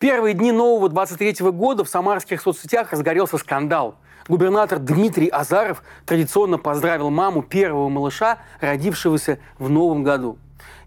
первые 0.00 0.34
дни 0.34 0.50
нового 0.50 0.88
23 0.88 1.50
года 1.50 1.84
в 1.84 1.88
самарских 1.88 2.40
соцсетях 2.40 2.90
разгорелся 2.90 3.36
скандал. 3.36 3.96
Губернатор 4.28 4.78
Дмитрий 4.78 5.28
Азаров 5.28 5.82
традиционно 6.06 6.56
поздравил 6.56 7.10
маму 7.10 7.42
первого 7.42 7.88
малыша, 7.90 8.38
родившегося 8.60 9.38
в 9.58 9.68
новом 9.68 10.02
году. 10.02 10.38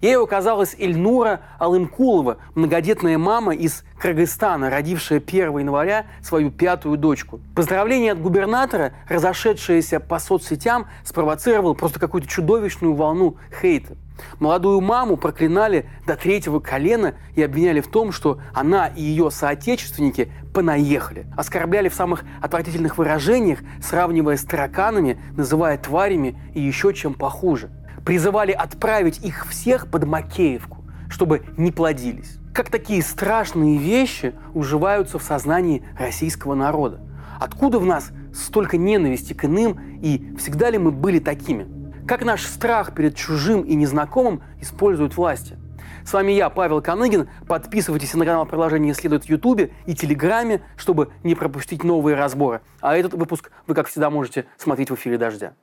Ей 0.01 0.17
оказалась 0.17 0.75
Ильнура 0.77 1.41
Алымкулова, 1.59 2.37
многодетная 2.55 3.17
мама 3.17 3.53
из 3.53 3.83
Кыргызстана, 3.99 4.69
родившая 4.69 5.19
1 5.19 5.59
января 5.59 6.07
свою 6.21 6.51
пятую 6.51 6.97
дочку. 6.97 7.39
Поздравление 7.55 8.13
от 8.13 8.21
губернатора, 8.21 8.93
разошедшееся 9.07 9.99
по 9.99 10.19
соцсетям, 10.19 10.87
спровоцировало 11.03 11.73
просто 11.73 11.99
какую-то 11.99 12.27
чудовищную 12.27 12.95
волну 12.95 13.37
хейта. 13.61 13.95
Молодую 14.39 14.79
маму 14.81 15.17
проклинали 15.17 15.89
до 16.05 16.15
третьего 16.15 16.59
колена 16.59 17.15
и 17.35 17.41
обвиняли 17.41 17.81
в 17.81 17.87
том, 17.87 18.11
что 18.11 18.39
она 18.53 18.87
и 18.87 19.01
ее 19.01 19.31
соотечественники 19.31 20.31
понаехали. 20.53 21.25
Оскорбляли 21.35 21.89
в 21.89 21.95
самых 21.95 22.23
отвратительных 22.41 22.97
выражениях, 22.97 23.59
сравнивая 23.81 24.37
с 24.37 24.43
тараканами, 24.43 25.19
называя 25.35 25.77
тварями 25.77 26.39
и 26.53 26.61
еще 26.61 26.93
чем 26.93 27.13
похуже– 27.13 27.71
призывали 28.05 28.51
отправить 28.51 29.23
их 29.23 29.47
всех 29.47 29.87
под 29.87 30.05
Макеевку, 30.05 30.83
чтобы 31.09 31.43
не 31.57 31.71
плодились. 31.71 32.37
Как 32.53 32.69
такие 32.69 33.01
страшные 33.01 33.77
вещи 33.77 34.33
уживаются 34.53 35.17
в 35.17 35.23
сознании 35.23 35.83
российского 35.97 36.53
народа? 36.53 37.01
Откуда 37.39 37.79
в 37.79 37.85
нас 37.85 38.11
столько 38.33 38.77
ненависти 38.77 39.33
к 39.33 39.45
иным 39.45 39.79
и 40.01 40.35
всегда 40.37 40.69
ли 40.69 40.77
мы 40.77 40.91
были 40.91 41.19
такими? 41.19 41.67
Как 42.05 42.25
наш 42.25 42.45
страх 42.45 42.93
перед 42.93 43.15
чужим 43.15 43.61
и 43.61 43.75
незнакомым 43.75 44.43
используют 44.59 45.15
власти? 45.15 45.57
С 46.05 46.11
вами 46.11 46.33
я, 46.33 46.49
Павел 46.49 46.81
Коныгин. 46.81 47.29
Подписывайтесь 47.47 48.13
на 48.13 48.25
канал 48.25 48.45
приложения 48.45 48.93
«Следует» 48.93 49.23
в 49.23 49.29
Ютубе 49.29 49.71
и 49.85 49.95
Телеграме, 49.95 50.61
чтобы 50.75 51.13
не 51.23 51.33
пропустить 51.33 51.85
новые 51.85 52.17
разборы. 52.17 52.59
А 52.81 52.97
этот 52.97 53.13
выпуск 53.13 53.51
вы, 53.67 53.73
как 53.73 53.87
всегда, 53.87 54.09
можете 54.09 54.45
смотреть 54.57 54.91
в 54.91 54.95
эфире 54.95 55.17
«Дождя». 55.17 55.53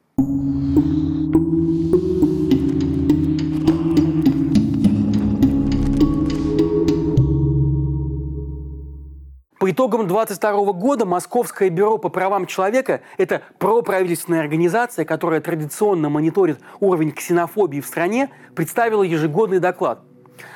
По 9.70 9.72
итогам 9.72 10.08
2022 10.08 10.72
года 10.72 11.06
Московское 11.06 11.70
бюро 11.70 11.96
по 11.96 12.08
правам 12.08 12.46
человека– 12.46 13.02
это 13.18 13.42
проправительственная 13.60 14.40
организация, 14.40 15.04
которая 15.04 15.40
традиционно 15.40 16.08
мониторит 16.08 16.58
уровень 16.80 17.12
ксенофобии 17.12 17.80
в 17.80 17.86
стране, 17.86 18.30
представила 18.56 19.04
ежегодный 19.04 19.60
доклад. 19.60 20.00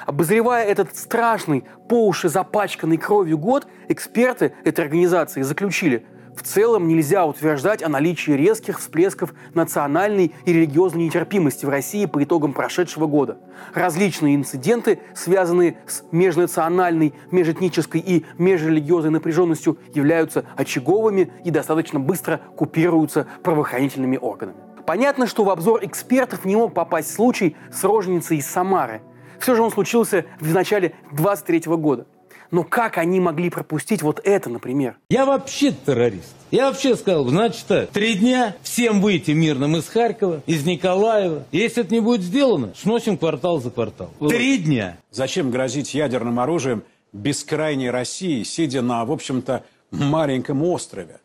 Обозревая 0.04 0.64
этот 0.66 0.96
страшный, 0.96 1.62
по 1.88 2.08
уши 2.08 2.28
запачканный 2.28 2.96
кровью 2.96 3.38
год, 3.38 3.68
эксперты 3.86 4.52
этой 4.64 4.84
организации 4.84 5.42
заключили– 5.42 6.04
в 6.36 6.42
целом 6.42 6.88
нельзя 6.88 7.26
утверждать 7.26 7.82
о 7.82 7.88
наличии 7.88 8.32
резких 8.32 8.80
всплесков 8.80 9.34
национальной 9.54 10.34
и 10.44 10.52
религиозной 10.52 11.04
нетерпимости 11.04 11.64
в 11.64 11.68
России 11.68 12.06
по 12.06 12.22
итогам 12.22 12.52
прошедшего 12.52 13.06
года. 13.06 13.38
Различные 13.72 14.34
инциденты, 14.34 15.00
связанные 15.14 15.78
с 15.86 16.02
межнациональной, 16.10 17.14
межэтнической 17.30 18.00
и 18.00 18.24
межрелигиозной 18.38 19.10
напряженностью, 19.10 19.78
являются 19.94 20.44
очаговыми 20.56 21.32
и 21.44 21.50
достаточно 21.50 22.00
быстро 22.00 22.40
купируются 22.56 23.26
правоохранительными 23.42 24.16
органами. 24.16 24.58
Понятно, 24.86 25.26
что 25.26 25.44
в 25.44 25.50
обзор 25.50 25.80
экспертов 25.82 26.44
не 26.44 26.56
мог 26.56 26.74
попасть 26.74 27.14
случай 27.14 27.56
с 27.72 27.84
роженицей 27.84 28.38
из 28.38 28.46
Самары. 28.46 29.00
Все 29.38 29.54
же 29.54 29.62
он 29.62 29.70
случился 29.70 30.26
в 30.40 30.52
начале 30.52 30.94
23 31.12 31.62
года. 31.76 32.06
Но 32.54 32.62
как 32.62 32.98
они 32.98 33.18
могли 33.18 33.50
пропустить 33.50 34.02
вот 34.02 34.20
это, 34.22 34.48
например? 34.48 34.96
Я 35.10 35.26
вообще 35.26 35.72
террорист. 35.72 36.36
Я 36.52 36.68
вообще 36.68 36.94
сказал, 36.94 37.26
значит 37.26 37.66
так, 37.66 37.90
три 37.90 38.14
дня 38.14 38.54
всем 38.62 39.00
выйти 39.00 39.32
мирным 39.32 39.76
из 39.76 39.88
Харькова, 39.88 40.40
из 40.46 40.64
Николаева. 40.64 41.46
Если 41.50 41.82
это 41.82 41.92
не 41.92 41.98
будет 41.98 42.20
сделано, 42.20 42.72
сносим 42.76 43.18
квартал 43.18 43.60
за 43.60 43.72
квартал. 43.72 44.10
Три 44.28 44.58
дня. 44.58 44.98
Зачем 45.10 45.50
грозить 45.50 45.94
ядерным 45.94 46.38
оружием 46.38 46.84
бескрайней 47.12 47.90
России, 47.90 48.44
сидя 48.44 48.82
на, 48.82 49.04
в 49.04 49.10
общем-то, 49.10 49.64
маленьком 49.90 50.62
острове? 50.62 51.18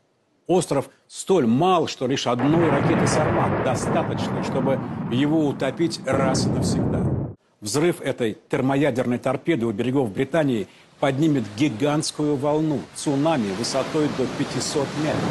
Остров 0.47 0.89
столь 1.07 1.45
мал, 1.45 1.85
что 1.85 2.07
лишь 2.07 2.25
одной 2.25 2.71
ракеты 2.71 3.05
«Сармат» 3.05 3.63
достаточно, 3.63 4.43
чтобы 4.43 4.79
его 5.11 5.45
утопить 5.45 6.01
раз 6.07 6.47
и 6.47 6.49
навсегда. 6.49 7.05
Взрыв 7.61 8.01
этой 8.01 8.37
термоядерной 8.49 9.19
торпеды 9.19 9.65
у 9.65 9.71
берегов 9.71 10.11
Британии 10.11 10.67
поднимет 10.99 11.43
гигантскую 11.55 12.35
волну, 12.35 12.81
цунами 12.95 13.51
высотой 13.53 14.07
до 14.17 14.25
500 14.37 14.87
метров. 15.03 15.23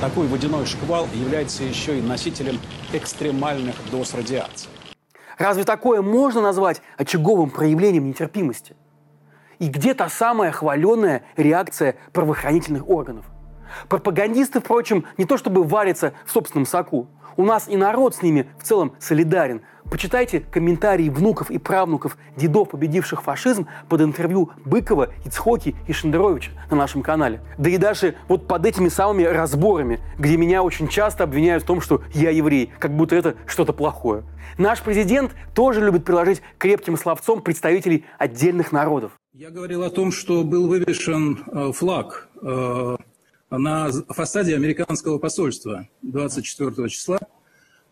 Такой 0.00 0.26
водяной 0.26 0.66
шквал 0.66 1.06
является 1.14 1.64
еще 1.64 1.98
и 1.98 2.02
носителем 2.02 2.58
экстремальных 2.92 3.76
доз 3.90 4.14
радиации. 4.14 4.68
Разве 5.38 5.64
такое 5.64 6.02
можно 6.02 6.40
назвать 6.40 6.82
очаговым 6.96 7.50
проявлением 7.50 8.06
нетерпимости? 8.06 8.76
И 9.58 9.68
где 9.68 9.94
та 9.94 10.08
самая 10.08 10.52
хваленная 10.52 11.22
реакция 11.36 11.96
правоохранительных 12.12 12.88
органов? 12.88 13.24
Пропагандисты, 13.88 14.60
впрочем, 14.60 15.06
не 15.16 15.24
то 15.24 15.38
чтобы 15.38 15.64
варятся 15.64 16.12
в 16.26 16.30
собственном 16.30 16.66
соку. 16.66 17.08
У 17.36 17.44
нас 17.44 17.66
и 17.68 17.76
народ 17.76 18.14
с 18.14 18.22
ними 18.22 18.48
в 18.58 18.64
целом 18.64 18.94
солидарен– 19.00 19.62
Почитайте 19.94 20.40
комментарии 20.40 21.08
внуков 21.08 21.52
и 21.52 21.58
правнуков 21.58 22.18
дедов, 22.36 22.70
победивших 22.70 23.22
фашизм, 23.22 23.68
под 23.88 24.00
интервью 24.00 24.50
Быкова, 24.64 25.10
Ицхоки 25.24 25.76
и 25.86 25.92
Шендеровича 25.92 26.50
на 26.68 26.76
нашем 26.76 27.00
канале. 27.00 27.40
Да 27.58 27.70
и 27.70 27.76
даже 27.76 28.16
вот 28.26 28.48
под 28.48 28.66
этими 28.66 28.88
самыми 28.88 29.22
разборами, 29.22 30.00
где 30.18 30.36
меня 30.36 30.64
очень 30.64 30.88
часто 30.88 31.22
обвиняют 31.22 31.62
в 31.62 31.66
том, 31.66 31.80
что 31.80 32.02
я 32.12 32.30
еврей, 32.30 32.72
как 32.80 32.96
будто 32.96 33.14
это 33.14 33.36
что-то 33.46 33.72
плохое. 33.72 34.24
Наш 34.58 34.82
президент 34.82 35.30
тоже 35.54 35.80
любит 35.80 36.04
приложить 36.04 36.42
крепким 36.58 36.96
словцом 36.96 37.40
представителей 37.40 38.04
отдельных 38.18 38.72
народов. 38.72 39.12
Я 39.32 39.50
говорил 39.50 39.84
о 39.84 39.90
том, 39.90 40.10
что 40.10 40.42
был 40.42 40.66
вывешен 40.66 41.44
э, 41.46 41.70
флаг 41.70 42.28
э, 42.42 42.96
на 43.48 43.92
фасаде 44.08 44.56
американского 44.56 45.18
посольства 45.18 45.86
24 46.02 46.88
числа 46.88 47.20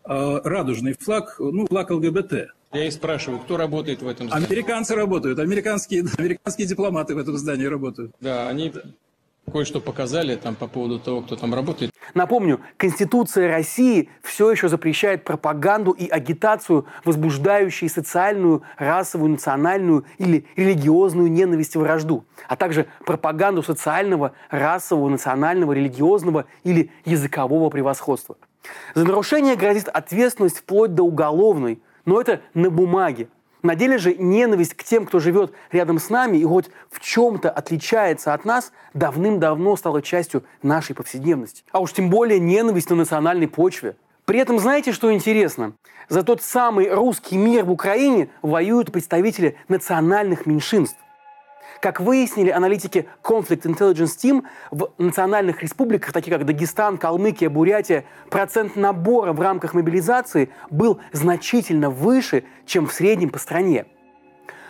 радужный 0.05 0.93
флаг, 0.99 1.35
ну, 1.39 1.67
флаг 1.67 1.91
ЛГБТ. 1.91 2.49
Я 2.73 2.87
и 2.87 2.91
спрашиваю, 2.91 3.39
кто 3.39 3.55
работает 3.57 4.01
в 4.01 4.07
этом 4.07 4.27
здании? 4.27 4.47
Американцы 4.47 4.95
работают, 4.95 5.39
американские, 5.39 6.05
американские 6.17 6.67
дипломаты 6.67 7.13
в 7.13 7.19
этом 7.19 7.37
здании 7.37 7.65
работают. 7.65 8.13
Да, 8.19 8.49
они 8.49 8.73
кое-что 9.51 9.79
показали 9.79 10.35
там 10.35 10.55
по 10.55 10.67
поводу 10.67 10.99
того, 10.99 11.21
кто 11.21 11.35
там 11.35 11.53
работает. 11.53 11.91
Напомню, 12.13 12.61
Конституция 12.77 13.49
России 13.49 14.09
все 14.21 14.51
еще 14.51 14.69
запрещает 14.69 15.23
пропаганду 15.23 15.91
и 15.91 16.07
агитацию, 16.07 16.85
возбуждающие 17.03 17.89
социальную, 17.89 18.63
расовую, 18.77 19.31
национальную 19.31 20.05
или 20.17 20.45
религиозную 20.55 21.31
ненависть 21.31 21.75
и 21.75 21.77
вражду, 21.77 22.25
а 22.47 22.55
также 22.55 22.87
пропаганду 23.05 23.63
социального, 23.63 24.33
расового, 24.49 25.09
национального, 25.09 25.73
религиозного 25.73 26.45
или 26.63 26.91
языкового 27.05 27.69
превосходства. 27.69 28.37
За 28.95 29.05
нарушение 29.05 29.55
грозит 29.55 29.87
ответственность 29.87 30.59
вплоть 30.59 30.95
до 30.95 31.03
уголовной, 31.03 31.81
но 32.05 32.19
это 32.19 32.41
на 32.53 32.69
бумаге. 32.69 33.27
На 33.61 33.75
деле 33.75 33.97
же 33.97 34.13
ненависть 34.13 34.73
к 34.73 34.83
тем, 34.83 35.05
кто 35.05 35.19
живет 35.19 35.53
рядом 35.71 35.97
с 35.97 36.09
нами 36.09 36.37
и 36.37 36.43
хоть 36.43 36.69
в 36.91 36.99
чем-то 36.99 37.49
отличается 37.49 38.33
от 38.33 38.43
нас, 38.43 38.73
давным-давно 38.93 39.77
стала 39.77 40.01
частью 40.01 40.43
нашей 40.61 40.95
повседневности. 40.95 41.63
А 41.71 41.79
уж 41.79 41.93
тем 41.93 42.09
более 42.09 42.39
ненависть 42.39 42.89
на 42.89 42.97
национальной 42.97 43.47
почве. 43.47 43.95
При 44.25 44.39
этом 44.39 44.59
знаете, 44.59 44.91
что 44.91 45.13
интересно? 45.13 45.73
За 46.09 46.23
тот 46.23 46.41
самый 46.41 46.93
русский 46.93 47.37
мир 47.37 47.63
в 47.63 47.71
Украине 47.71 48.29
воюют 48.41 48.91
представители 48.91 49.57
национальных 49.69 50.45
меньшинств. 50.45 50.97
Как 51.83 51.99
выяснили 51.99 52.49
аналитики 52.49 53.09
Conflict 53.21 53.63
Intelligence 53.63 54.15
Team, 54.17 54.45
в 54.71 54.91
национальных 54.97 55.61
республиках, 55.61 56.13
таких 56.13 56.33
как 56.33 56.45
Дагестан, 56.45 56.97
Калмыкия, 56.97 57.49
Бурятия, 57.49 58.05
процент 58.29 58.77
набора 58.77 59.33
в 59.33 59.41
рамках 59.41 59.73
мобилизации 59.73 60.49
был 60.69 61.01
значительно 61.11 61.89
выше, 61.89 62.45
чем 62.65 62.87
в 62.87 62.93
среднем 62.93 63.31
по 63.31 63.37
стране. 63.37 63.85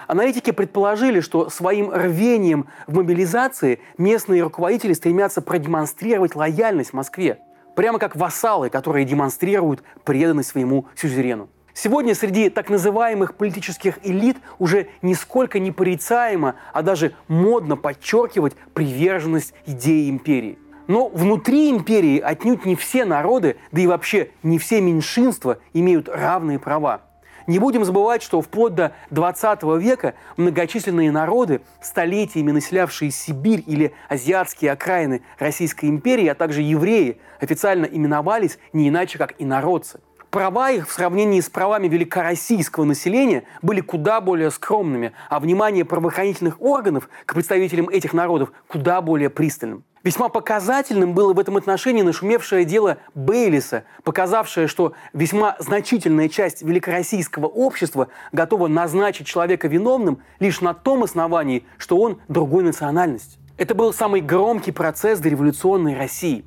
Аналитики 0.08 0.50
предположили, 0.50 1.20
что 1.20 1.52
своим 1.52 1.92
рвением 1.92 2.66
в 2.88 2.96
мобилизации 2.96 3.80
местные 4.00 4.42
руководители 4.42 4.94
стремятся 4.94 5.44
продемонстрировать 5.44 6.36
лояльность 6.36 6.94
Москве, 6.94 7.38
прямо 7.76 8.00
как 8.00 8.16
вассалы, 8.16 8.72
которые 8.72 9.06
демонстрируют 9.06 9.84
преданность 10.04 10.50
своему 10.50 10.88
сюзерену. 10.96 11.48
Сегодня 11.74 12.14
среди 12.14 12.50
так 12.50 12.70
называемых 12.70 13.36
политических 13.36 13.98
элит 14.04 14.38
уже 14.60 14.90
нисколько 15.02 15.58
не 15.58 15.72
порицаемо, 15.72 16.56
а 16.72 16.84
даже 16.84 17.16
модно 17.28 17.76
подчеркивать 17.76 18.54
приверженность 18.76 19.54
идеи 19.66 20.08
империи. 20.10 20.60
Но 20.86 21.08
внутри 21.08 21.72
империи 21.72 22.20
отнюдь 22.20 22.66
не 22.66 22.76
все 22.76 23.06
народы, 23.06 23.58
да 23.72 23.82
и 23.82 23.88
вообще 23.88 24.30
не 24.44 24.60
все 24.60 24.82
меньшинства 24.82 25.58
имеют 25.74 26.10
равные 26.10 26.60
права. 26.60 27.02
Не 27.48 27.60
будем 27.60 27.84
забывать, 27.84 28.22
что 28.22 28.42
вплоть 28.42 28.76
до 28.76 28.94
20 29.10 29.64
века 29.82 30.14
многочисленные 30.38 31.12
народы, 31.12 31.62
столетиями 31.82 32.52
населявшие 32.52 33.12
Сибирь 33.12 33.64
или 33.66 33.94
азиатские 34.08 34.72
окраины 34.72 35.24
Российской 35.40 35.88
империи, 35.88 36.28
а 36.28 36.36
также 36.36 36.62
евреи, 36.62 37.18
официально 37.42 37.86
именовались 37.86 38.60
не 38.72 38.90
иначе, 38.90 39.18
как 39.18 39.34
инородцы. 39.40 40.00
Права 40.34 40.72
их 40.72 40.90
в 40.90 40.92
сравнении 40.92 41.40
с 41.40 41.48
правами 41.48 41.88
великороссийского 41.88 42.86
населения 42.86 43.44
были 43.62 43.82
куда 43.82 44.20
более 44.20 44.50
скромными, 44.50 45.12
а 45.30 45.40
внимание 45.40 45.86
правоохранительных 45.86 46.60
органов 46.60 47.08
к 47.28 47.36
представителям 47.36 47.88
этих 47.88 48.14
народов 48.14 48.52
куда 48.68 49.00
более 49.04 49.30
пристальным. 49.30 49.84
Весьма 50.04 50.30
показательным 50.30 51.14
было 51.14 51.36
в 51.36 51.40
этом 51.40 51.56
отношении 51.56 52.02
нашумевшее 52.02 52.66
дело 52.66 52.98
Бейлиса, 53.14 53.84
показавшее, 54.04 54.66
что 54.66 54.94
весьма 55.14 55.56
значительная 55.60 56.30
часть 56.30 56.64
великороссийского 56.64 57.46
общества 57.46 58.08
готова 58.32 58.68
назначить 58.68 59.28
человека 59.28 59.68
виновным 59.68 60.24
лишь 60.40 60.62
на 60.62 60.74
том 60.74 61.04
основании, 61.04 61.64
что 61.78 62.00
он 62.00 62.20
другой 62.28 62.64
национальности. 62.64 63.38
Это 63.60 63.76
был 63.76 63.94
самый 63.94 64.22
громкий 64.22 64.72
процесс 64.72 65.20
дореволюционной 65.20 65.96
России. 65.96 66.44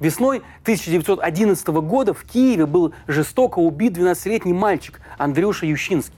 Весной 0.00 0.42
1911 0.62 1.66
года 1.68 2.14
в 2.14 2.24
Киеве 2.24 2.66
был 2.66 2.92
жестоко 3.06 3.58
убит 3.58 3.96
12-летний 3.96 4.52
мальчик 4.52 5.00
Андрюша 5.18 5.66
Ющинский. 5.66 6.14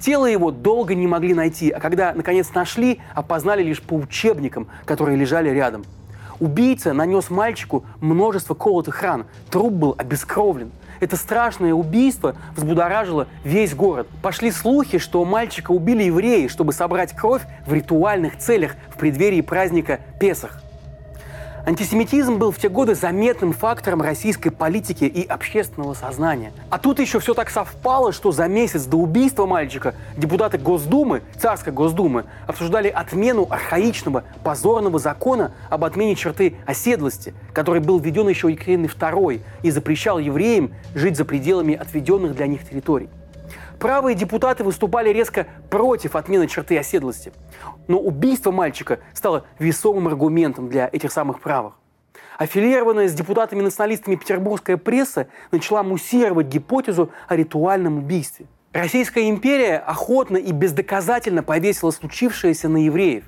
Тело 0.00 0.26
его 0.26 0.50
долго 0.50 0.94
не 0.94 1.06
могли 1.06 1.34
найти, 1.34 1.70
а 1.70 1.78
когда 1.78 2.12
наконец 2.14 2.52
нашли, 2.54 3.00
опознали 3.14 3.62
лишь 3.62 3.82
по 3.82 3.94
учебникам, 3.94 4.68
которые 4.84 5.16
лежали 5.16 5.50
рядом– 5.50 5.84
Убийца 6.42 6.92
нанес 6.92 7.30
мальчику 7.30 7.84
множество 8.00 8.54
колотых 8.54 9.00
ран. 9.02 9.26
Труп 9.48 9.72
был 9.74 9.94
обескровлен. 9.96 10.72
Это 10.98 11.16
страшное 11.16 11.72
убийство 11.72 12.34
взбудоражило 12.56 13.28
весь 13.44 13.74
город. 13.74 14.08
Пошли 14.22 14.50
слухи, 14.50 14.98
что 14.98 15.24
мальчика 15.24 15.70
убили 15.70 16.02
евреи, 16.02 16.48
чтобы 16.48 16.72
собрать 16.72 17.14
кровь 17.14 17.42
в 17.64 17.72
ритуальных 17.72 18.38
целях 18.38 18.74
в 18.90 18.98
преддверии 18.98 19.40
праздника 19.40 20.00
Песах. 20.18 20.61
Антисемитизм 21.64 22.38
был 22.38 22.50
в 22.50 22.58
те 22.58 22.68
годы 22.68 22.96
заметным 22.96 23.52
фактором 23.52 24.02
российской 24.02 24.50
политики 24.50 25.04
и 25.04 25.24
общественного 25.24 25.94
сознания. 25.94 26.52
А 26.70 26.78
тут 26.78 26.98
еще 26.98 27.20
все 27.20 27.34
так 27.34 27.50
совпало, 27.50 28.10
что 28.12 28.32
за 28.32 28.48
месяц 28.48 28.84
до 28.84 28.96
убийства 28.96 29.46
мальчика 29.46 29.94
депутаты 30.16 30.58
Госдумы, 30.58 31.22
царской 31.38 31.72
Госдумы, 31.72 32.24
обсуждали 32.48 32.88
отмену 32.88 33.46
архаичного, 33.48 34.24
позорного 34.42 34.98
закона 34.98 35.52
об 35.70 35.84
отмене 35.84 36.16
черты 36.16 36.56
оседлости, 36.66 37.32
который 37.52 37.80
был 37.80 38.00
введен 38.00 38.28
еще 38.28 38.50
Екатериной 38.50 38.88
II 38.88 39.40
и 39.62 39.70
запрещал 39.70 40.18
евреям 40.18 40.72
жить 40.96 41.16
за 41.16 41.24
пределами 41.24 41.74
отведенных 41.76 42.34
для 42.34 42.48
них 42.48 42.68
территорий. 42.68 43.08
Правые 43.82 44.14
депутаты 44.14 44.62
выступали 44.62 45.08
резко 45.08 45.48
против 45.68 46.14
отмены 46.14 46.46
черты 46.46 46.78
оседлости. 46.78 47.32
Но 47.88 47.98
убийство 47.98 48.52
мальчика 48.52 49.00
стало 49.12 49.44
весомым 49.58 50.06
аргументом 50.06 50.68
для 50.68 50.88
этих 50.92 51.10
самых 51.10 51.40
правых. 51.40 51.74
Аффилированная 52.38 53.08
с 53.08 53.12
депутатами-националистами 53.12 54.14
петербургская 54.14 54.76
пресса 54.76 55.26
начала 55.50 55.82
муссировать 55.82 56.46
гипотезу 56.46 57.10
о 57.26 57.34
ритуальном 57.34 57.98
убийстве. 57.98 58.46
Российская 58.72 59.28
империя 59.28 59.78
охотно 59.78 60.36
и 60.36 60.52
бездоказательно 60.52 61.42
повесила 61.42 61.90
случившееся 61.90 62.68
на 62.68 62.84
евреев. 62.84 63.24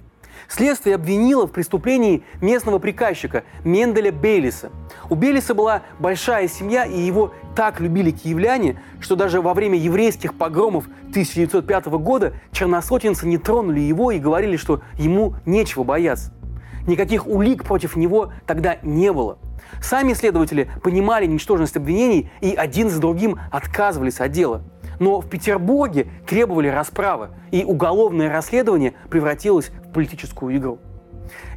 Следствие 0.48 0.96
обвинило 0.96 1.46
в 1.46 1.52
преступлении 1.52 2.22
местного 2.40 2.78
приказчика 2.78 3.44
Менделя 3.64 4.12
Бейлиса. 4.12 4.70
У 5.08 5.14
Бейлиса 5.14 5.54
была 5.54 5.82
большая 5.98 6.48
семья, 6.48 6.84
и 6.84 7.00
его 7.00 7.32
так 7.56 7.80
любили 7.80 8.10
киевляне, 8.10 8.80
что 9.00 9.16
даже 9.16 9.40
во 9.40 9.54
время 9.54 9.78
еврейских 9.78 10.34
погромов 10.34 10.86
1905 11.10 11.86
года 11.86 12.34
черносотенцы 12.52 13.26
не 13.26 13.38
тронули 13.38 13.80
его 13.80 14.10
и 14.10 14.18
говорили, 14.18 14.56
что 14.56 14.82
ему 14.98 15.34
нечего 15.46 15.84
бояться. 15.84 16.32
Никаких 16.86 17.26
улик 17.26 17.64
против 17.64 17.96
него 17.96 18.32
тогда 18.46 18.76
не 18.82 19.12
было. 19.12 19.38
Сами 19.80 20.12
следователи 20.12 20.70
понимали 20.82 21.26
ничтожность 21.26 21.76
обвинений 21.76 22.30
и 22.40 22.54
один 22.54 22.90
за 22.90 23.00
другим 23.00 23.38
отказывались 23.50 24.20
от 24.20 24.32
дела. 24.32 24.62
Но 24.98 25.20
в 25.20 25.28
Петербурге 25.28 26.06
требовали 26.26 26.68
расправы, 26.68 27.30
и 27.50 27.64
уголовное 27.64 28.30
расследование 28.30 28.94
превратилось 29.10 29.68
в 29.68 29.92
политическую 29.92 30.56
игру. 30.56 30.78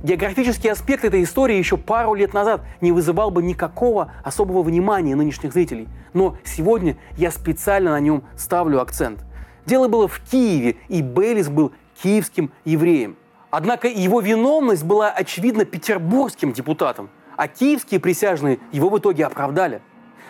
Географический 0.04 0.72
аспект 0.72 1.04
этой 1.04 1.24
истории 1.24 1.58
еще 1.58 1.78
пару 1.78 2.14
лет 2.14 2.34
назад 2.34 2.62
не 2.82 2.92
вызывал 2.92 3.32
бы 3.32 3.44
никакого 3.44 4.12
особого 4.24 4.64
внимания 4.64 5.16
нынешних 5.16 5.54
зрителей. 5.54 5.88
Но 6.14 6.38
сегодня 6.44 6.98
я 7.18 7.32
специально 7.32 7.92
на 7.92 8.00
нем 8.00 8.24
ставлю 8.36 8.82
акцент. 8.82 9.26
Дело 9.66 9.88
было 9.88 10.08
в 10.08 10.20
Киеве, 10.20 10.78
и 10.88 11.02
Бейлис 11.02 11.50
был 11.50 11.74
киевским 12.02 12.52
евреем. 12.64 13.18
Однако 13.50 13.88
его 13.88 14.22
виновность 14.22 14.84
была 14.84 15.10
очевидно 15.10 15.66
петербургским 15.66 16.54
депутатом, 16.54 17.10
а 17.36 17.48
киевские 17.48 18.00
присяжные 18.00 18.60
его 18.72 18.90
в 18.90 18.98
итоге 18.98 19.26
оправдали. 19.26 19.82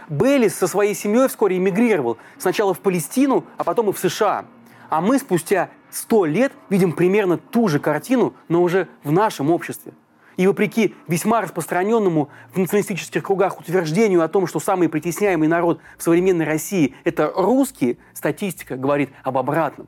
Бейлис 0.09 0.56
со 0.56 0.68
своей 0.68 0.94
семьей 0.94 1.27
вскоре 1.27 1.57
эмигрировал. 1.57 2.18
Сначала 2.38 2.74
в 2.74 2.80
Палестину, 2.80 3.44
а 3.57 3.63
потом 3.63 3.89
и 3.89 3.94
в 3.94 4.00
США. 4.00 4.45
А 4.89 5.01
мы 5.01 5.19
спустя 5.19 5.69
сто 5.89 6.25
лет 6.25 6.54
видим 6.69 6.94
примерно 6.94 7.38
ту 7.38 7.68
же 7.68 7.80
картину, 7.80 8.33
но 8.48 8.63
уже 8.63 8.88
в 9.04 9.12
нашем 9.12 9.51
обществе. 9.51 9.94
И 10.38 10.45
вопреки 10.48 10.95
весьма 11.07 11.42
распространенному 11.42 12.30
в 12.54 12.57
националистических 12.57 13.24
кругах 13.24 13.59
утверждению 13.59 14.21
о 14.24 14.27
том, 14.27 14.48
что 14.48 14.59
самый 14.59 14.88
притесняемый 14.88 15.48
народ 15.48 15.81
в 15.98 16.04
современной 16.04 16.45
России– 16.45 16.95
это 17.04 17.33
русские, 17.36 17.98
статистика 18.13 18.77
говорит 18.77 19.09
об 19.24 19.38
обратном. 19.38 19.88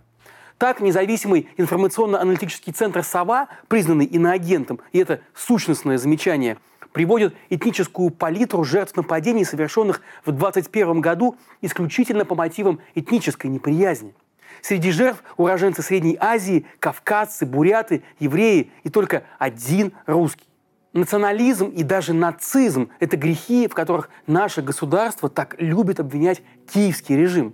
Так, 0.57 0.81
независимый 0.81 1.48
информационно-аналитический 1.56 2.74
центр 2.74 3.04
«Сова», 3.04 3.48
признанный 3.69 4.06
иноагентом, 4.06 4.81
и 4.92 4.98
это 4.98 5.21
сущностное 5.33 5.98
замечание– 5.98 6.57
приводит 6.94 7.36
этническую 7.50 8.09
палитру 8.09 8.63
жертв 8.63 8.95
нападений, 8.95 9.45
совершенных 9.45 10.01
в 10.25 10.31
2021 10.31 11.01
году 11.01 11.38
исключительно 11.62 12.25
по 12.25 12.36
мотивам 12.36 12.80
этнической 12.95 13.50
неприязни. 13.50 14.13
Среди 14.62 14.91
жертв 14.91 15.24
уроженцы 15.38 15.81
Средней 15.81 16.18
Азии, 16.19 16.65
кавказцы, 16.80 17.45
буряты, 17.45 18.03
евреи 18.19 18.71
и 18.83 18.89
только 18.89 19.24
один 19.38 19.94
русский. 20.06 20.45
Национализм 20.91 21.68
и 21.68 21.83
даже 21.83 22.13
нацизм– 22.13 22.89
это 23.00 23.15
грехи, 23.15 23.68
в 23.68 23.75
которых 23.75 24.09
наше 24.25 24.62
государство 24.62 25.30
так 25.30 25.56
любит 25.59 26.00
обвинять 26.00 26.42
киевский 26.74 27.15
режим. 27.15 27.53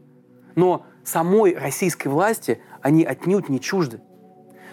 Но 0.56 0.86
самой 1.04 1.56
российской 1.56 2.08
власти 2.08 2.62
они 2.82 3.04
отнюдь 3.04 3.50
не 3.50 3.60
чужды 3.60 4.00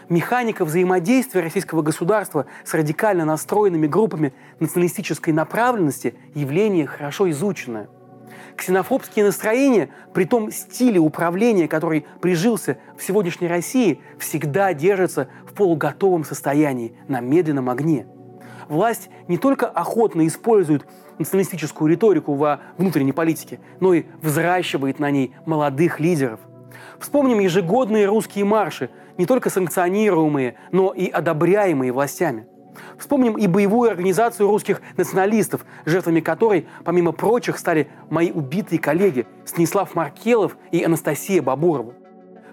механика 0.08 0.64
взаимодействия 0.64 1.40
российского 1.40 1.82
государства 1.82 2.46
с 2.64 2.74
радикально 2.74 3.24
настроенными 3.24 3.86
группами 3.86 4.32
националистической 4.60 5.32
направленности– 5.32 6.14
явление 6.34 6.86
хорошо 6.86 7.30
изученное. 7.30 7.88
Ксенофобские 8.56 9.24
настроения 9.24 9.90
при 10.12 10.24
том 10.24 10.50
стиле 10.50 11.00
управления, 11.00 11.68
который 11.68 12.06
прижился 12.20 12.78
в 12.98 13.02
сегодняшней 13.02 13.48
России, 13.48 14.00
всегда 14.18 14.74
держатся 14.74 15.28
в 15.46 15.54
полуготовом 15.54 16.24
состоянии, 16.24 16.94
на 17.08 17.20
медленном 17.20 17.70
огне. 17.70 18.06
Власть 18.68 19.08
не 19.28 19.38
только 19.38 19.66
охотно 19.66 20.26
использует 20.26 20.86
националистическую 21.18 21.90
риторику 21.90 22.34
во 22.34 22.60
внутренней 22.78 23.12
политике, 23.12 23.60
но 23.80 23.94
и 23.94 24.04
взращивает 24.20 24.98
на 24.98 25.10
ней 25.10 25.34
молодых 25.46 26.00
лидеров– 26.00 26.40
Вспомним 27.02 27.40
ежегодные 27.40 28.06
русские 28.06 28.44
марши, 28.44 28.88
не 29.18 29.26
только 29.26 29.50
санкционируемые, 29.50 30.54
но 30.70 30.92
и 30.92 31.10
одобряемые 31.10 31.90
властями. 31.90 32.46
Вспомним 32.96 33.36
и 33.36 33.48
боевую 33.48 33.90
организацию 33.90 34.48
русских 34.48 34.80
националистов, 34.96 35.66
жертвами 35.84 36.20
которой, 36.20 36.68
помимо 36.84 37.10
прочих, 37.10 37.58
стали 37.58 37.88
мои 38.08 38.30
убитые 38.30 38.78
коллеги 38.78 39.26
Станислав 39.44 39.96
Маркелов 39.96 40.56
и 40.70 40.84
Анастасия 40.84 41.42
Бабурова. 41.42 41.92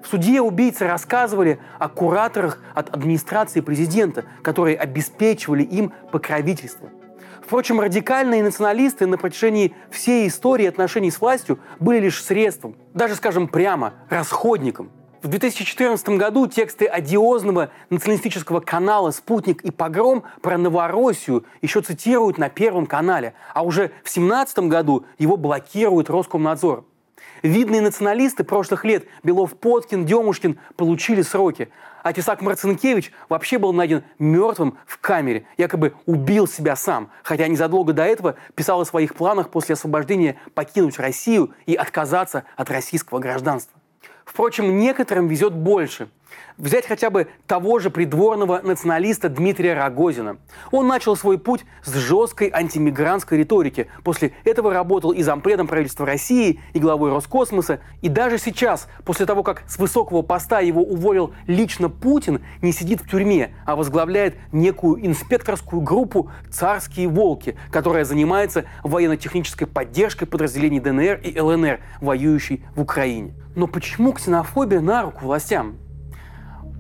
В 0.01 0.07
суде 0.07 0.41
убийцы 0.41 0.87
рассказывали 0.87 1.59
о 1.77 1.87
кураторах 1.87 2.59
от 2.73 2.89
администрации 2.89 3.61
президента, 3.61 4.25
которые 4.41 4.77
обеспечивали 4.77 5.61
им 5.61 5.93
покровительство. 6.11 6.89
Впрочем, 7.49 7.79
радикальные 7.79 8.43
националисты 8.43 9.07
на 9.07 9.17
протяжении 9.17 9.73
всей 9.89 10.27
истории 10.27 10.67
отношений 10.67 11.09
с 11.09 11.19
властью 11.19 11.57
были 11.79 11.97
лишь 11.97 12.23
средством, 12.23 12.75
даже, 12.93 13.15
скажем 13.15 13.47
прямо, 13.47 13.95
расходником. 14.07 14.91
В 15.23 15.27
2014 15.29 16.09
году 16.09 16.45
тексты 16.45 16.85
одиозного 16.85 17.71
националистического 17.89 18.59
канала 18.59 19.09
«Спутник» 19.09 19.63
и 19.63 19.71
«Погром» 19.71 20.25
про 20.43 20.59
Новороссию 20.59 21.43
еще 21.63 21.81
цитируют 21.81 22.37
на 22.37 22.49
Первом 22.49 22.85
канале, 22.85 23.33
а 23.55 23.63
уже 23.63 23.87
в 24.03 24.13
2017 24.13 24.59
году 24.59 25.07
его 25.17 25.35
блокирует 25.35 26.11
Роскомнадзор. 26.11 26.85
Видные 27.41 27.81
националисты 27.81 28.43
прошлых 28.43 28.85
лет 28.85 29.05
Белов-Поткин, 29.23 30.05
Демушкин 30.05 30.59
получили 30.75 31.23
сроки. 31.23 31.69
А 32.03 32.13
Тесак 32.13 32.41
Марцинкевич 32.41 33.11
вообще 33.27 33.57
был 33.57 33.73
найден 33.73 34.03
мертвым 34.19 34.77
в 34.85 34.99
камере, 34.99 35.45
якобы 35.57 35.93
убил 36.05 36.47
себя 36.47 36.75
сам, 36.75 37.09
хотя 37.23 37.47
незадолго 37.47 37.93
до 37.93 38.03
этого 38.03 38.35
писал 38.55 38.81
о 38.81 38.85
своих 38.85 39.15
планах 39.15 39.49
после 39.49 39.73
освобождения 39.73 40.37
покинуть 40.53 40.99
Россию 40.99 41.53
и 41.65 41.75
отказаться 41.75 42.45
от 42.55 42.69
российского 42.69 43.19
гражданства. 43.19 43.79
Впрочем, 44.25 44.77
некоторым 44.77 45.27
везет 45.27 45.53
больше. 45.53 46.09
Взять 46.59 46.85
хотя 46.85 47.09
бы 47.09 47.27
того 47.47 47.79
же 47.79 47.89
придворного 47.89 48.59
националиста 48.61 49.29
Дмитрия 49.29 49.75
Рогозина. 49.75 50.39
Он 50.71 50.87
начал 50.87 51.15
свой 51.15 51.37
путь 51.37 51.63
с 51.83 51.93
жесткой 51.93 52.51
антимигрантской 52.53 53.37
риторики. 53.37 53.87
После 54.03 54.33
этого 54.43 54.73
работал 54.73 55.11
и 55.11 55.23
зампредом 55.23 55.67
правительства 55.67 56.05
России, 56.05 56.59
и 56.73 56.79
главой 56.79 57.11
Роскосмоса. 57.11 57.79
И 58.01 58.09
даже 58.09 58.37
сейчас, 58.37 58.89
после 59.05 59.25
того, 59.25 59.41
как 59.41 59.63
с 59.67 59.77
высокого 59.79 60.21
поста 60.21 60.59
его 60.59 60.81
уволил 60.81 61.33
лично 61.47 61.89
Путин, 61.89 62.41
не 62.61 62.73
сидит 62.73 63.01
в 63.01 63.09
тюрьме, 63.09 63.55
а 63.65 63.77
возглавляет 63.77 64.35
некую 64.51 65.05
инспекторскую 65.05 65.81
группу 65.81 66.29
«Царские 66.51 67.07
волки», 67.07 67.57
которая 67.71 68.03
занимается 68.03 68.65
военно-технической 68.83 69.65
поддержкой 69.65 70.25
подразделений 70.25 70.81
ДНР 70.81 71.21
и 71.23 71.39
ЛНР, 71.39 71.79
воюющей 72.01 72.65
в 72.75 72.81
Украине. 72.81 73.33
Но 73.55 73.67
почему 73.67 74.11
ксенофобия 74.11 74.81
на 74.81 75.03
руку 75.03 75.25
властям? 75.25 75.77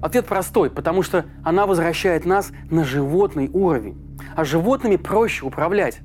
Ответ 0.01 0.25
простой, 0.25 0.69
потому 0.69 1.01
что 1.01 1.25
она 1.43 1.65
возвращает 1.65 2.25
нас 2.25 2.51
на 2.69 2.83
животный 2.83 3.49
уровень. 3.51 3.97
А 4.35 4.43
животными 4.45 4.95
проще 4.95 5.45
управлять. 5.45 5.99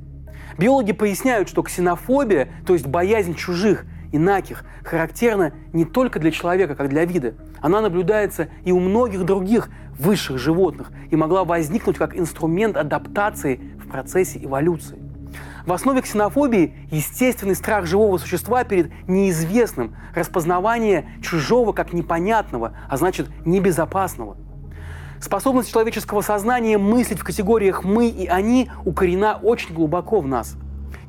Биологи 0.58 0.92
поясняют, 0.92 1.48
что 1.48 1.62
ксенофобия, 1.62 2.48
то 2.66 2.74
есть 2.74 2.86
боязнь 2.86 3.34
чужих, 3.34 3.86
инаких, 4.12 4.64
характерна 4.84 5.52
не 5.72 5.84
только 5.84 6.18
для 6.18 6.30
человека, 6.30 6.74
как 6.74 6.88
для 6.88 7.04
вида. 7.04 7.34
Она 7.60 7.80
наблюдается 7.80 8.48
и 8.64 8.72
у 8.72 8.80
многих 8.80 9.24
других 9.24 9.68
высших 9.98 10.38
животных 10.38 10.90
и 11.10 11.16
могла 11.16 11.44
возникнуть 11.44 11.96
как 11.96 12.16
инструмент 12.16 12.76
адаптации 12.76 13.60
в 13.82 13.88
процессе 13.88 14.44
эволюции. 14.44 15.03
В 15.66 15.73
основе 15.73 16.02
ксенофобии 16.02 16.75
естественный 16.90 17.54
страх 17.54 17.87
живого 17.87 18.18
существа 18.18 18.64
перед 18.64 18.92
неизвестным, 19.09 19.97
распознавание 20.14 21.09
чужого 21.23 21.73
как 21.73 21.94
непонятного, 21.94 22.76
а 22.87 22.99
значит 22.99 23.30
небезопасного. 23.47 24.37
Способность 25.23 25.73
человеческого 25.73 26.21
сознания 26.21 26.76
мыслить 26.76 27.18
в 27.18 27.25
категориях 27.25 27.83
«мы» 27.83 28.09
и 28.09 28.26
«они» 28.26 28.71
укорена 28.85 29.38
очень 29.42 29.75
глубоко 29.75 30.21
в 30.21 30.26
нас. 30.26 30.56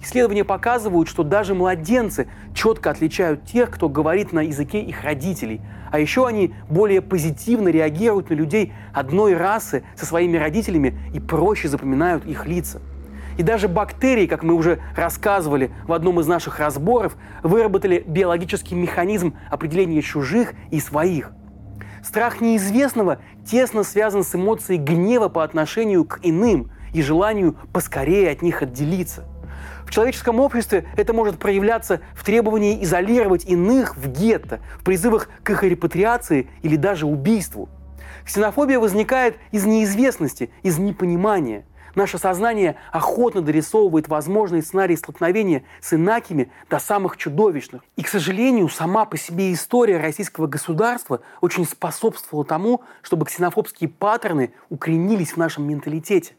Исследования 0.02 0.46
показывают, 0.46 1.10
что 1.10 1.24
даже 1.24 1.54
младенцы 1.54 2.30
четко 2.54 2.92
отличают 2.92 3.44
тех, 3.44 3.70
кто 3.72 3.90
говорит 3.90 4.32
на 4.32 4.40
языке 4.40 4.80
их 4.80 5.04
родителей. 5.04 5.60
А 5.92 6.00
еще 6.00 6.28
они 6.28 6.54
более 6.70 7.02
позитивно 7.02 7.68
реагируют 7.68 8.30
на 8.30 8.36
людей 8.36 8.72
одной 8.94 9.36
расы 9.36 9.84
со 9.98 10.06
своими 10.06 10.38
родителями 10.38 10.98
и 11.14 11.20
проще 11.20 11.68
запоминают 11.68 12.26
их 12.26 12.46
лица. 12.46 12.80
И 13.38 13.44
даже 13.44 13.68
бактерии, 13.68 14.28
как 14.28 14.44
мы 14.44 14.54
уже 14.54 14.80
рассказывали 14.96 15.72
в 15.88 15.94
одном 15.94 16.20
из 16.20 16.28
наших 16.28 16.60
разборов, 16.60 17.18
выработали 17.44 18.04
биологический 18.06 18.76
механизм 18.76 19.36
определения 19.52 20.02
чужих 20.02 20.54
и 20.72 20.80
своих. 20.80 21.32
Страх 22.04 22.40
неизвестного 22.40 23.20
тесно 23.46 23.84
связан 23.84 24.24
с 24.24 24.36
эмоцией 24.36 24.80
гнева 24.80 25.28
по 25.28 25.44
отношению 25.44 26.06
к 26.06 26.20
иным 26.22 26.72
и 26.94 27.02
желанию 27.02 27.58
поскорее 27.74 28.30
от 28.30 28.42
них 28.42 28.62
отделиться. 28.62 29.26
В 29.86 29.92
человеческом 29.92 30.40
обществе 30.40 30.86
это 30.98 31.14
может 31.14 31.38
проявляться 31.38 32.02
в 32.14 32.24
требовании 32.24 32.84
изолировать 32.84 33.46
иных 33.46 33.98
в 33.98 34.08
гетто, 34.08 34.60
в 34.80 34.84
призывах 34.84 35.30
к 35.44 35.50
их 35.50 35.64
репатриации 35.64 36.48
или 36.64 36.76
даже 36.76 37.06
убийству. 37.06 37.70
Ксенофобия 38.24 38.80
возникает 38.80 39.38
из 39.52 39.66
неизвестности, 39.66 40.50
из 40.64 40.78
непонимания– 40.78 41.66
Наше 41.96 42.18
сознание 42.18 42.76
охотно 42.92 43.42
дорисовывает 43.42 44.10
возможные 44.10 44.62
сценарии 44.62 44.96
столкновения 44.96 45.64
с 45.82 45.94
инакими 45.94 46.52
до 46.70 46.78
самых 46.78 47.16
чудовищных. 47.16 47.84
И, 47.96 48.04
к 48.04 48.10
сожалению, 48.10 48.68
сама 48.68 49.06
по 49.06 49.18
себе 49.18 49.54
история 49.54 49.98
российского 49.98 50.48
государства 50.48 51.22
очень 51.40 51.66
способствовала 51.66 52.46
тому, 52.46 52.82
чтобы 53.02 53.26
ксенофобские 53.26 53.90
паттерны 53.90 54.52
укоренились 54.70 55.32
в 55.32 55.38
нашем 55.38 55.68
менталитете. 55.68 56.36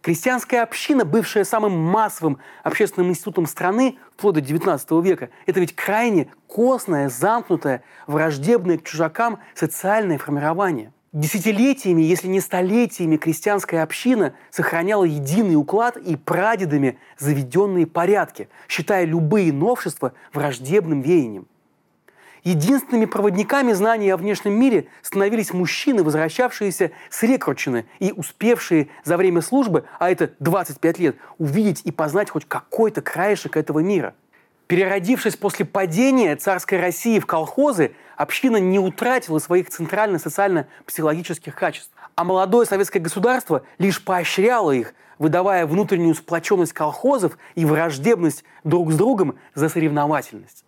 Крестьянская 0.00 0.64
община, 0.64 1.04
бывшая 1.04 1.44
самым 1.44 1.78
массовым 1.78 2.38
общественным 2.64 3.10
институтом 3.10 3.46
страны 3.46 3.98
вплоть 4.16 4.34
до 4.34 4.40
XIX 4.40 5.00
века, 5.00 5.30
это 5.46 5.60
ведь 5.60 5.76
крайне 5.76 6.28
костное, 6.48 7.08
замкнутое, 7.08 7.84
враждебное 8.08 8.78
к 8.78 8.82
чужакам 8.82 9.38
социальное 9.54 10.18
формирование– 10.18 10.92
Десятилетиями, 11.12 12.00
если 12.00 12.26
не 12.26 12.40
столетиями, 12.40 13.18
крестьянская 13.18 13.82
община 13.82 14.34
сохраняла 14.50 15.04
единый 15.04 15.56
уклад 15.56 15.98
и 15.98 16.16
прадедами 16.16 16.98
заведенные 17.18 17.86
порядки, 17.86 18.48
считая 18.66 19.04
любые 19.04 19.52
новшества 19.52 20.14
враждебным 20.32 21.02
веянием. 21.02 21.46
Единственными 22.44 23.04
проводниками 23.04 23.72
знаний 23.72 24.08
о 24.08 24.16
внешнем 24.16 24.54
мире 24.54 24.86
становились 25.02 25.52
мужчины, 25.52 26.02
возвращавшиеся 26.02 26.92
с 27.10 27.22
рекрутчины 27.22 27.84
и 27.98 28.12
успевшие 28.12 28.88
за 29.04 29.18
время 29.18 29.42
службы, 29.42 29.84
а 29.98 30.10
это 30.10 30.32
25 30.38 30.98
лет, 30.98 31.16
увидеть 31.36 31.82
и 31.84 31.92
познать 31.92 32.30
хоть 32.30 32.46
какой-то 32.46 33.02
краешек 33.02 33.58
этого 33.58 33.80
мира– 33.80 34.14
Переродившись 34.72 35.36
после 35.36 35.66
падения 35.66 36.34
царской 36.34 36.80
России 36.80 37.18
в 37.18 37.26
колхозы, 37.26 37.92
община 38.16 38.56
не 38.56 38.78
утратила 38.78 39.38
своих 39.38 39.68
центрально-социально-психологических 39.68 41.54
качеств. 41.54 41.90
А 42.14 42.24
молодое 42.24 42.64
советское 42.64 42.98
государство 42.98 43.64
лишь 43.76 44.02
поощряло 44.02 44.70
их, 44.72 44.94
выдавая 45.18 45.66
внутреннюю 45.66 46.14
сплоченность 46.14 46.72
колхозов 46.72 47.36
и 47.54 47.66
враждебность 47.66 48.44
друг 48.64 48.92
с 48.92 48.96
другом 48.96 49.34
за 49.54 49.68
соревновательность. 49.68 50.64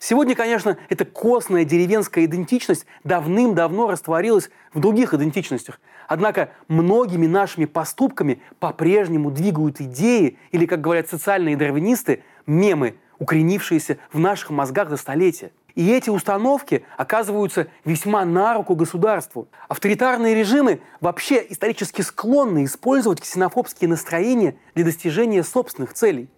Сегодня, 0.00 0.34
конечно, 0.34 0.76
эта 0.90 1.06
костная 1.06 1.64
деревенская 1.64 2.26
идентичность 2.26 2.84
давным-давно 3.04 3.90
растворилась 3.90 4.50
в 4.74 4.80
других 4.80 5.14
идентичностях. 5.14 5.80
Однако 6.08 6.50
многими 6.68 7.26
нашими 7.26 7.64
поступками 7.64 8.42
по-прежнему 8.60 9.30
двигают 9.30 9.80
идеи 9.80 10.38
или, 10.52 10.66
как 10.66 10.82
говорят 10.82 11.08
социальные 11.08 11.56
дарвинисты, 11.56 12.22
мемы– 12.44 12.96
укоренившиеся 13.18 13.98
в 14.12 14.18
наших 14.18 14.50
мозгах 14.50 14.90
за 14.90 14.96
столетия. 14.96 15.52
И 15.74 15.90
эти 15.90 16.08
установки 16.08 16.86
оказываются 16.96 17.66
весьма 17.84 18.24
на 18.24 18.54
руку 18.54 18.74
государству. 18.74 19.48
Авторитарные 19.68 20.34
режимы 20.34 20.80
вообще 21.00 21.44
исторически 21.50 22.00
склонны 22.00 22.64
использовать 22.64 23.20
ксенофобские 23.20 23.90
настроения 23.90 24.56
для 24.74 24.84
достижения 24.84 25.44
собственных 25.44 25.92
целей. 25.92 26.30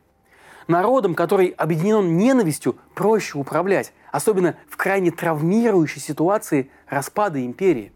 Народом, 0.66 1.14
который 1.14 1.49
объединен 1.49 2.16
ненавистью, 2.16 2.76
проще 2.94 3.38
управлять, 3.38 3.92
особенно 4.11 4.56
в 4.68 4.76
крайне 4.76 5.12
травмирующей 5.12 6.00
ситуации 6.00 6.70
распада 6.88 7.42
империи. 7.44 7.92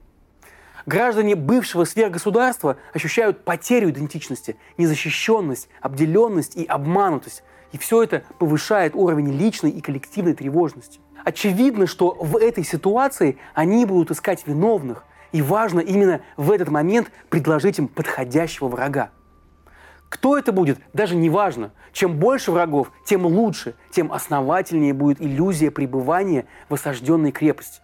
Граждане 0.87 1.37
бывшего 1.37 1.85
сверхгосударства 1.85 2.77
ощущают 2.93 3.45
потерю 3.45 3.91
идентичности, 3.91 4.57
незащищенность, 4.79 5.69
обделенность 5.81 6.57
и 6.57 6.65
обманутость, 6.65 7.43
и 7.73 7.79
все 7.79 8.03
это 8.03 8.23
повышает 8.39 8.95
уровень 8.95 9.33
личной 9.33 9.71
и 9.71 9.81
коллективной 9.81 10.35
тревожности. 10.35 11.01
Очевидно, 11.25 11.87
что 11.87 12.17
в 12.21 12.37
этой 12.37 12.65
ситуации 12.65 13.39
они 13.55 13.87
будут 13.87 14.11
искать 14.11 14.47
виновных, 14.47 15.05
и 15.33 15.41
важно 15.41 15.81
именно 15.81 16.21
в 16.37 16.51
этот 16.51 16.69
момент 16.69 17.11
предложить 17.31 17.79
им 17.79 17.89
подходящего 17.89 18.69
врага. 18.69 19.11
Кто 20.11 20.37
это 20.37 20.53
будет, 20.53 20.79
даже 20.93 21.17
не 21.17 21.31
важно. 21.31 21.73
Чем 21.93 22.19
больше 22.19 22.53
врагов, 22.53 22.93
тем 23.07 23.25
лучше, 23.25 23.75
тем 23.91 24.13
основательнее 24.13 24.93
будет 24.93 25.23
иллюзия 25.23 25.71
пребывания 25.71 26.45
в 26.69 26.75
осажденной 26.75 27.33
крепости. 27.33 27.81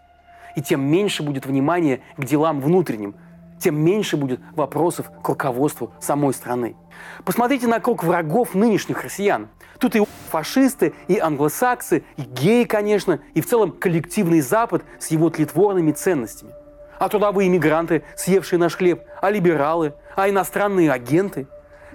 И 0.55 0.61
тем 0.61 0.83
меньше 0.83 1.23
будет 1.23 1.47
внимания 1.47 2.01
к 2.19 2.25
делам 2.25 2.61
внутренним, 2.61 3.15
тем 3.59 3.81
меньше 3.81 4.17
будет 4.17 4.41
вопросов 4.55 5.11
к 5.23 5.29
руководству 5.29 5.93
самой 6.01 6.35
страны. 6.35 6.77
Посмотрите 7.25 7.67
на 7.67 7.81
круг 7.81 8.05
врагов 8.05 8.55
нынешних 8.55 9.03
россиян. 9.03 9.49
Тут 9.79 9.95
и 9.97 10.05
фашисты, 10.31 10.95
и 11.07 11.19
англосаксы, 11.19 12.05
и 12.17 12.23
геи, 12.23 12.65
конечно, 12.65 13.21
и 13.35 13.41
в 13.41 13.47
целом 13.47 13.73
коллективный 13.73 14.41
Запад 14.41 14.83
с 14.99 15.09
его 15.09 15.31
тлетворными 15.31 15.93
ценностями. 15.93 16.53
А 16.99 17.09
трудовые 17.09 17.49
иммигранты, 17.49 18.03
съевшие 18.17 18.59
наш 18.59 18.77
хлеб, 18.77 19.05
а 19.23 19.31
либералы, 19.31 19.95
а 20.17 20.29
иностранные 20.29 20.91
агенты. 20.91 21.47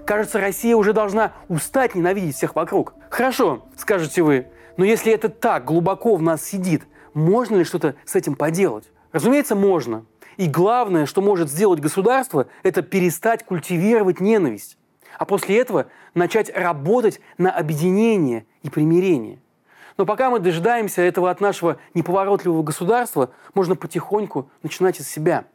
Кажется, 0.05 0.39
Россия 0.39 0.75
уже 0.75 0.93
должна 0.93 1.34
устать 1.50 1.96
ненавидеть 1.96 2.36
всех 2.36 2.55
вокруг. 2.55 2.93
Хорошо, 3.10 3.65
скажете 3.77 4.22
вы, 4.22 4.48
но 4.77 4.86
если 4.86 5.12
это 5.13 5.29
так 5.29 5.65
глубоко 5.65 6.15
в 6.15 6.22
нас 6.22 6.43
сидит, 6.43 6.84
можно 7.13 7.58
ли 7.58 7.63
что-то 7.63 7.96
с 8.05 8.15
этим 8.15 8.36
поделать? 8.36 8.86
Разумеется, 9.12 9.55
можно. 9.55 10.05
И 10.37 10.47
главное, 10.47 11.05
что 11.05 11.21
может 11.21 11.49
сделать 11.49 11.79
государство, 11.79 12.47
это 12.63 12.81
перестать 12.81 13.43
культивировать 13.45 14.19
ненависть 14.19 14.77
а 15.17 15.25
после 15.25 15.59
этого 15.59 15.87
начать 16.13 16.55
работать 16.55 17.19
на 17.37 17.51
объединение 17.51 18.45
и 18.61 18.69
примирение. 18.69 19.39
Но 19.97 20.05
пока 20.05 20.29
мы 20.29 20.39
дожидаемся 20.39 21.01
этого 21.01 21.29
от 21.29 21.39
нашего 21.39 21.77
неповоротливого 21.93 22.63
государства, 22.63 23.31
можно 23.53 23.75
потихоньку 23.75 24.49
начинать 24.63 24.99
из 24.99 25.07
себя. 25.07 25.45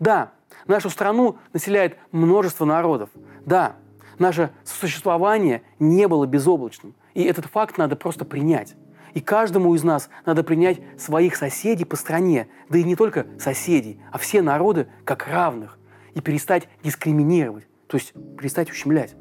Да, 0.00 0.32
нашу 0.66 0.90
страну 0.90 1.38
населяет 1.52 1.96
множество 2.10 2.64
народов. 2.64 3.10
Да, 3.44 3.76
наше 4.18 4.50
существование 4.64 5.62
не 5.78 6.08
было 6.08 6.26
безоблачным. 6.26 6.94
И 7.14 7.22
этот 7.22 7.46
факт 7.46 7.78
надо 7.78 7.94
просто 7.94 8.24
принять. 8.24 8.74
И 9.16 9.22
каждому 9.22 9.74
из 9.74 9.82
нас 9.82 10.10
надо 10.26 10.44
принять 10.44 10.78
своих 10.98 11.36
соседей 11.36 11.86
по 11.86 11.96
стране, 11.96 12.48
да 12.68 12.76
и 12.76 12.84
не 12.84 12.96
только 12.96 13.26
соседей, 13.38 13.98
а 14.12 14.18
все 14.18 14.42
народы 14.42 14.88
как 15.06 15.26
равных, 15.26 15.78
и 16.12 16.20
перестать 16.20 16.68
дискриминировать, 16.84 17.66
то 17.86 17.96
есть 17.96 18.12
перестать 18.36 18.70
ущемлять. 18.70 19.16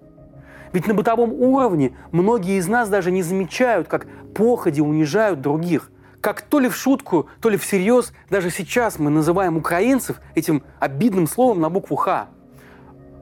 Ведь 0.73 0.85
на 0.85 0.93
бытовом 0.93 1.31
уровне 1.31 1.95
многие 2.11 2.57
из 2.57 2.67
нас 2.67 2.89
даже 2.89 3.09
не 3.09 3.23
замечают, 3.23 3.87
как 3.87 4.05
походи 4.35 4.81
унижают 4.81 5.39
других. 5.39 5.89
Как 6.19 6.41
то 6.41 6.59
ли 6.59 6.67
в 6.67 6.75
шутку, 6.75 7.29
то 7.39 7.47
ли 7.47 7.55
всерьез, 7.55 8.11
даже 8.29 8.49
сейчас 8.49 8.99
мы 8.99 9.09
называем 9.09 9.55
украинцев 9.55 10.19
этим 10.35 10.61
обидным 10.81 11.25
словом 11.25 11.61
на 11.61 11.69
букву 11.69 11.95
«Х». 11.95 12.27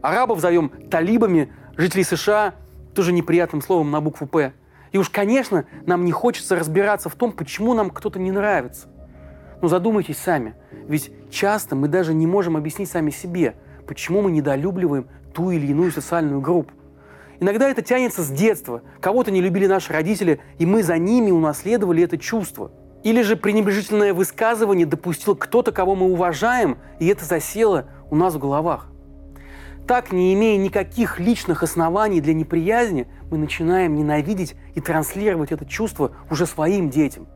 Арабов 0.02 0.40
зовем 0.40 0.72
талибами, 0.90 1.54
жителей 1.78 2.04
США 2.04 2.56
тоже 2.96 3.14
неприятным 3.14 3.62
словом 3.62 3.92
на 3.92 4.02
букву 4.02 4.26
«П». 4.26 4.54
И 4.94 4.98
уж, 4.98 5.10
конечно, 5.10 5.66
нам 5.86 6.06
не 6.06 6.12
хочется 6.12 6.56
разбираться 6.56 7.10
в 7.10 7.16
том, 7.16 7.34
почему 7.34 7.74
нам 7.74 7.90
кто-то 7.90 8.20
не 8.20 8.32
нравится. 8.32 8.88
Но 9.62 9.68
задумайтесь 9.68 10.18
сами, 10.18 10.56
ведь 10.88 11.12
часто 11.32 11.76
мы 11.76 11.88
даже 11.88 12.14
не 12.14 12.28
можем 12.28 12.56
объяснить 12.56 12.90
сами 12.90 13.10
себе, 13.10 13.56
почему 13.88 14.22
мы 14.22 14.32
недолюбливаем 14.32 15.08
ту 15.34 15.50
или 15.50 15.66
иную 15.68 15.92
социальную 15.92 16.42
группу. 16.42 16.74
Иногда 17.40 17.68
это 17.68 17.82
тянется 17.82 18.22
с 18.22 18.30
детства. 18.30 18.84
Кого-то 19.02 19.32
не 19.32 19.42
любили 19.42 19.66
наши 19.66 19.92
родители, 19.92 20.40
и 20.60 20.66
мы 20.66 20.84
за 20.84 20.98
ними 21.00 21.32
унаследовали 21.32 22.04
это 22.04 22.18
чувство. 22.20 22.72
Или 23.04 23.24
же 23.24 23.36
пренебрежительное 23.36 24.14
высказывание 24.14 24.86
допустил 24.86 25.36
кто-то, 25.36 25.72
кого 25.72 25.96
мы 25.96 26.06
уважаем, 26.06 26.78
и 27.00 27.08
это 27.08 27.26
засело 27.26 27.88
у 28.12 28.16
нас 28.16 28.36
в 28.36 28.40
головах. 28.40 28.93
Так, 29.88 30.14
не 30.14 30.34
имея 30.34 30.58
никаких 30.58 31.20
личных 31.20 31.62
оснований 31.62 32.22
для 32.22 32.34
неприязни, 32.34 33.08
мы 33.30 33.38
начинаем 33.38 33.96
ненавидеть 33.96 34.56
и 34.76 34.82
транслировать 34.82 35.52
это 35.52 35.66
чувство 35.66 36.12
уже 36.32 36.46
своим 36.46 36.90
детям. 36.90 37.28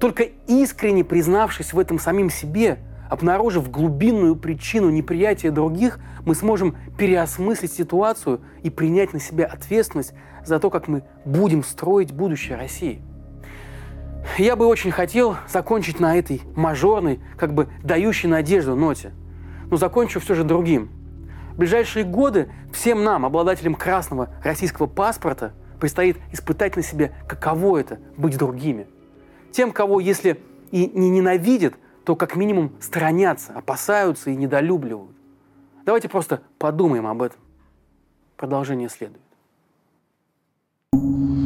Только 0.00 0.24
искренне 0.48 1.04
признавшись 1.04 1.72
в 1.72 1.78
этом 1.78 2.00
самим 2.00 2.28
себе, 2.28 2.78
обнаружив 3.08 3.70
глубинную 3.70 4.34
причину 4.34 4.90
неприятия 4.90 5.52
других, 5.52 6.00
мы 6.26 6.34
сможем 6.34 6.76
переосмыслить 6.98 7.72
ситуацию 7.72 8.40
и 8.64 8.70
принять 8.70 9.12
на 9.12 9.20
себя 9.20 9.46
ответственность 9.46 10.12
за 10.44 10.58
то, 10.58 10.70
как 10.70 10.88
мы 10.88 11.04
будем 11.24 11.62
строить 11.62 12.12
будущее 12.12 12.58
России. 12.58 13.00
Я 14.38 14.56
бы 14.56 14.66
очень 14.66 14.90
хотел 14.90 15.36
закончить 15.46 16.00
на 16.00 16.16
этой 16.18 16.42
мажорной, 16.56 17.20
как 17.36 17.54
бы 17.54 17.68
дающей 17.84 18.28
надежду 18.28 18.74
ноте. 18.74 19.12
Но 19.70 19.76
закончу 19.76 20.18
все 20.18 20.34
же 20.34 20.42
другим– 20.42 20.90
в 21.54 21.58
ближайшие 21.58 22.04
годы 22.04 22.50
всем 22.72 23.04
нам, 23.04 23.24
обладателям 23.24 23.76
красного 23.76 24.28
российского 24.42 24.86
паспорта, 24.86 25.52
предстоит 25.78 26.16
испытать 26.32 26.74
на 26.74 26.82
себе, 26.82 27.14
каково 27.28 27.78
это– 27.78 28.00
быть 28.16 28.36
другими. 28.36 28.88
Тем, 29.52 29.70
кого, 29.70 30.00
если 30.00 30.40
и 30.72 30.86
не 30.86 31.10
ненавидят, 31.10 31.74
то 32.04 32.16
как 32.16 32.34
минимум 32.34 32.72
сторонятся, 32.80 33.52
опасаются 33.52 34.30
и 34.30 34.36
недолюбливают. 34.36 35.16
Давайте 35.84 36.08
просто 36.08 36.42
подумаем 36.58 37.06
об 37.06 37.22
этом. 37.22 37.38
Продолжение 38.36 38.88
следует. 38.88 39.20
thank 40.92 41.38
you 41.38 41.43